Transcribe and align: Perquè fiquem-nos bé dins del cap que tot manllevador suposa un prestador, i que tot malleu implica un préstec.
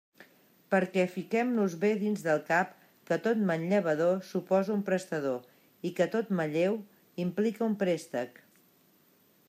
Perquè 0.75 1.03
fiquem-nos 1.15 1.75
bé 1.83 1.91
dins 2.03 2.23
del 2.27 2.41
cap 2.47 2.71
que 3.11 3.17
tot 3.27 3.43
manllevador 3.51 4.17
suposa 4.31 4.73
un 4.79 4.83
prestador, 4.89 5.37
i 5.89 5.93
que 5.99 6.09
tot 6.17 6.33
malleu 6.41 6.79
implica 7.27 7.67
un 7.71 7.77
préstec. 7.85 8.43